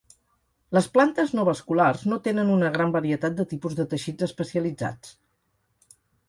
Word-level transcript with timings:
Les 0.75 0.85
plantes 0.93 1.33
no 1.39 1.43
vasculars 1.49 2.05
no 2.13 2.17
tenen 2.27 2.49
una 2.53 2.71
gran 2.77 2.95
varietat 2.95 3.37
de 3.41 3.45
tipus 3.53 3.77
de 3.81 3.87
teixits 3.93 4.27
especialitzats. 4.29 5.15